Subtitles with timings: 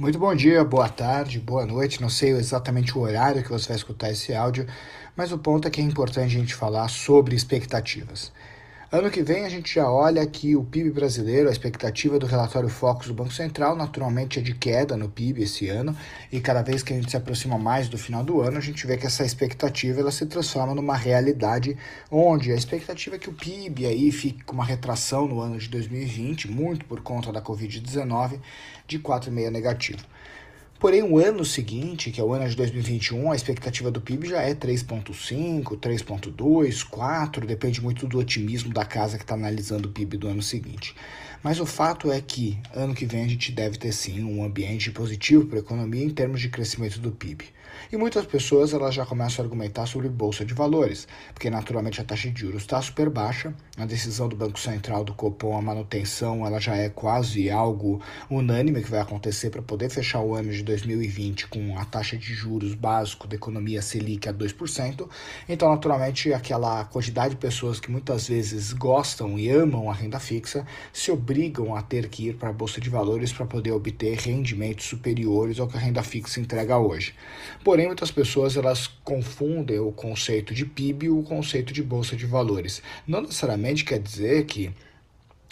[0.00, 2.00] Muito bom dia, boa tarde, boa noite.
[2.00, 4.66] Não sei exatamente o horário que você vai escutar esse áudio,
[5.14, 8.32] mas o ponto é que é importante a gente falar sobre expectativas.
[8.92, 12.68] Ano que vem a gente já olha que o PIB brasileiro, a expectativa do relatório
[12.68, 15.96] Focus do Banco Central, naturalmente é de queda no PIB esse ano,
[16.32, 18.84] e cada vez que a gente se aproxima mais do final do ano, a gente
[18.88, 21.78] vê que essa expectativa ela se transforma numa realidade
[22.10, 25.68] onde a expectativa é que o PIB aí fique com uma retração no ano de
[25.68, 28.40] 2020, muito por conta da Covid-19,
[28.88, 30.04] de 4,5 negativo.
[30.80, 34.40] Porém, o ano seguinte, que é o ano de 2021, a expectativa do PIB já
[34.40, 40.16] é 3,5, 3,2, 4, depende muito do otimismo da casa que está analisando o PIB
[40.16, 40.94] do ano seguinte.
[41.42, 44.90] Mas o fato é que ano que vem a gente deve ter sim um ambiente
[44.90, 47.46] positivo para a economia em termos de crescimento do PIB.
[47.90, 52.04] E muitas pessoas elas já começam a argumentar sobre bolsa de valores, porque naturalmente a
[52.04, 56.46] taxa de juros está super baixa, a decisão do Banco Central do Copom, a manutenção,
[56.46, 60.62] ela já é quase algo unânime que vai acontecer para poder fechar o ano de
[60.62, 65.08] 2020 com a taxa de juros básico da economia Selic a 2%.
[65.48, 70.66] Então, naturalmente, aquela quantidade de pessoas que muitas vezes gostam e amam a renda fixa
[70.92, 71.10] se
[71.76, 75.68] a ter que ir para a bolsa de valores para poder obter rendimentos superiores ao
[75.68, 77.14] que a renda fixa entrega hoje.
[77.64, 82.26] Porém, muitas pessoas elas confundem o conceito de PIB e o conceito de bolsa de
[82.26, 82.82] valores.
[83.06, 84.70] Não necessariamente quer dizer que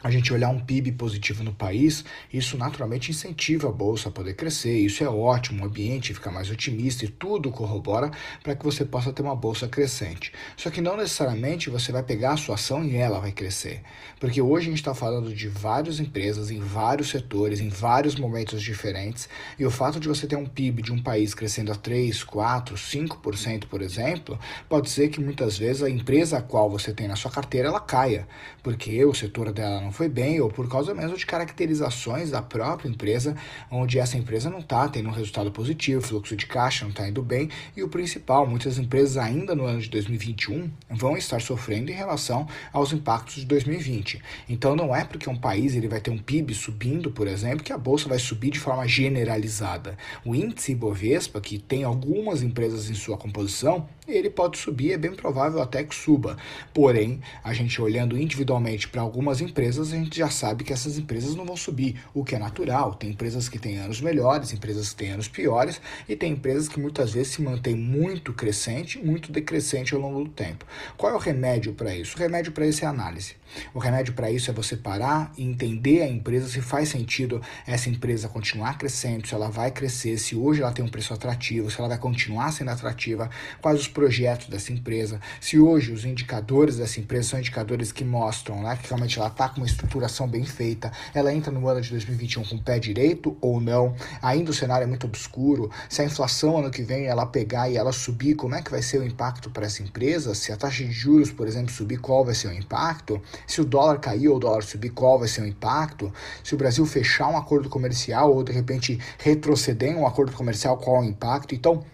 [0.02, 4.34] a gente olhar um PIB positivo no país, isso naturalmente incentiva a bolsa a poder
[4.34, 8.12] crescer, isso é ótimo, o ambiente fica mais otimista e tudo corrobora
[8.44, 10.32] para que você possa ter uma bolsa crescente.
[10.56, 13.82] Só que não necessariamente você vai pegar a sua ação e ela vai crescer,
[14.20, 18.62] porque hoje a gente está falando de várias empresas em vários setores, em vários momentos
[18.62, 22.22] diferentes, e o fato de você ter um PIB de um país crescendo a 3,
[22.22, 24.38] 4, 5%, por exemplo,
[24.69, 27.80] pode ser que muitas vezes a empresa a qual você tem na sua carteira ela
[27.80, 28.28] caia,
[28.62, 32.89] porque o setor dela não foi bem ou por causa mesmo de caracterizações da própria
[32.89, 33.36] empresa,
[33.70, 37.22] onde essa empresa não está tendo um resultado positivo, fluxo de caixa não está indo
[37.22, 41.94] bem e o principal, muitas empresas ainda no ano de 2021 vão estar sofrendo em
[41.94, 44.21] relação aos impactos de 2020.
[44.48, 47.72] Então não é porque um país ele vai ter um PIB subindo, por exemplo, que
[47.72, 49.97] a bolsa vai subir de forma generalizada.
[50.25, 55.12] O índice Ibovespa, que tem algumas empresas em sua composição, ele pode subir, é bem
[55.12, 56.37] provável até que suba.
[56.72, 61.34] Porém, a gente olhando individualmente para algumas empresas, a gente já sabe que essas empresas
[61.34, 62.94] não vão subir, o que é natural.
[62.94, 66.81] Tem empresas que têm anos melhores, empresas que têm anos piores, e tem empresas que
[66.81, 70.66] muitas vezes se mantêm muito crescente, muito decrescente ao longo do tempo.
[70.97, 72.16] Qual é o remédio para isso?
[72.16, 73.37] O remédio para isso é análise.
[73.72, 77.89] O remédio para isso é você parar e entender a empresa se faz sentido essa
[77.89, 81.78] empresa continuar crescendo, se ela vai crescer, se hoje ela tem um preço atrativo, se
[81.78, 87.00] ela vai continuar sendo atrativa, quais os projetos dessa empresa, se hoje os indicadores dessa
[87.00, 90.90] empresa são indicadores que mostram né, que realmente ela está com uma estruturação bem feita,
[91.14, 94.84] ela entra no ano de 2021 com o pé direito ou não, ainda o cenário
[94.84, 98.54] é muito obscuro, se a inflação ano que vem ela pegar e ela subir, como
[98.54, 100.34] é que vai ser o impacto para essa empresa?
[100.34, 103.20] Se a taxa de juros, por exemplo, subir, qual vai ser o impacto?
[103.46, 106.12] Se o dólar cair ou o dólar subir, qual vai ser o impacto?
[106.42, 110.96] Se o Brasil fechar um acordo comercial ou de repente retroceder um acordo comercial, qual
[110.96, 111.54] é o impacto?
[111.54, 111.84] Então,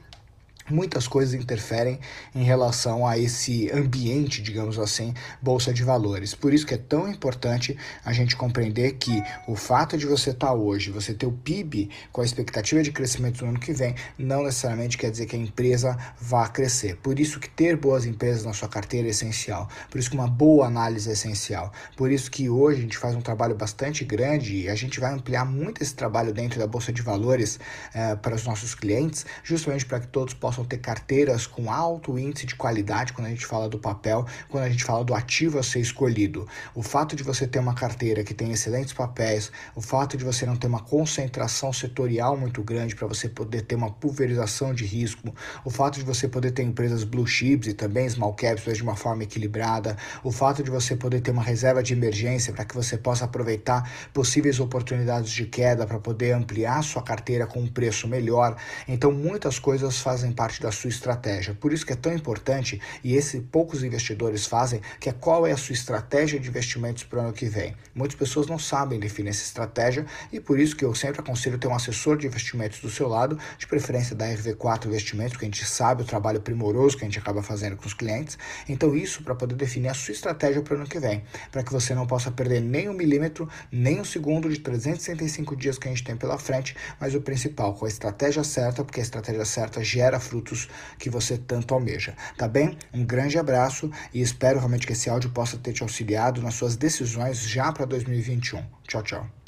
[0.70, 2.00] Muitas coisas interferem
[2.34, 6.34] em relação a esse ambiente, digamos assim, bolsa de valores.
[6.34, 10.46] Por isso que é tão importante a gente compreender que o fato de você estar
[10.46, 13.94] tá hoje, você ter o PIB com a expectativa de crescimento no ano que vem,
[14.16, 16.96] não necessariamente quer dizer que a empresa vá crescer.
[16.96, 19.68] Por isso que ter boas empresas na sua carteira é essencial.
[19.90, 21.72] Por isso que uma boa análise é essencial.
[21.94, 25.12] Por isso que hoje a gente faz um trabalho bastante grande e a gente vai
[25.12, 27.60] ampliar muito esse trabalho dentro da bolsa de valores
[27.92, 32.16] eh, para os nossos clientes, justamente para que todos possam possam ter carteiras com alto
[32.16, 35.58] índice de qualidade quando a gente fala do papel, quando a gente fala do ativo
[35.58, 36.46] a ser escolhido.
[36.74, 40.46] O fato de você ter uma carteira que tem excelentes papéis, o fato de você
[40.46, 45.34] não ter uma concentração setorial muito grande para você poder ter uma pulverização de risco,
[45.64, 48.94] o fato de você poder ter empresas blue chips e também small caps de uma
[48.94, 52.96] forma equilibrada, o fato de você poder ter uma reserva de emergência para que você
[52.96, 58.56] possa aproveitar possíveis oportunidades de queda para poder ampliar sua carteira com um preço melhor.
[58.86, 61.54] Então, muitas coisas fazem parte parte da sua estratégia.
[61.54, 65.52] Por isso que é tão importante, e esse poucos investidores fazem, que é qual é
[65.52, 67.74] a sua estratégia de investimentos para o ano que vem.
[67.94, 71.66] Muitas pessoas não sabem definir essa estratégia e por isso que eu sempre aconselho ter
[71.66, 75.64] um assessor de investimentos do seu lado, de preferência da RV4 Investimentos, que a gente
[75.64, 78.36] sabe o trabalho primoroso que a gente acaba fazendo com os clientes.
[78.68, 81.72] Então isso para poder definir a sua estratégia para o ano que vem, para que
[81.72, 85.90] você não possa perder nem um milímetro, nem um segundo de 365 dias que a
[85.90, 89.82] gente tem pela frente, mas o principal, com a estratégia certa, porque a estratégia certa
[89.82, 92.16] gera frutos frutos que você tanto almeja.
[92.36, 92.76] Tá bem?
[92.92, 96.76] Um grande abraço e espero realmente que esse áudio possa ter te auxiliado nas suas
[96.76, 98.62] decisões já para 2021.
[98.88, 99.43] Tchau, tchau.